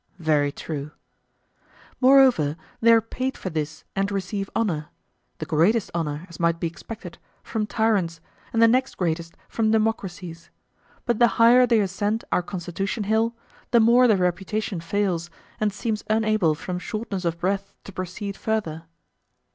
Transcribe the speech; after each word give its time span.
Very 0.17 0.51
true. 0.51 0.89
Moreover, 1.99 2.57
they 2.81 2.91
are 2.91 3.01
paid 3.01 3.37
for 3.37 3.51
this 3.51 3.83
and 3.95 4.11
receive 4.11 4.49
honour—the 4.55 5.45
greatest 5.45 5.91
honour, 5.93 6.25
as 6.27 6.39
might 6.39 6.59
be 6.59 6.65
expected, 6.65 7.19
from 7.43 7.67
tyrants, 7.67 8.19
and 8.51 8.63
the 8.63 8.67
next 8.67 8.97
greatest 8.97 9.37
from 9.47 9.69
democracies; 9.69 10.49
but 11.05 11.19
the 11.19 11.27
higher 11.37 11.67
they 11.67 11.81
ascend 11.81 12.25
our 12.31 12.41
constitution 12.41 13.03
hill, 13.03 13.35
the 13.69 13.79
more 13.79 14.07
their 14.07 14.17
reputation 14.17 14.79
fails, 14.81 15.29
and 15.59 15.71
seems 15.71 16.03
unable 16.09 16.55
from 16.55 16.79
shortness 16.79 17.23
of 17.23 17.37
breath 17.37 17.75
to 17.83 17.91
proceed 17.91 18.35
further. 18.35 18.85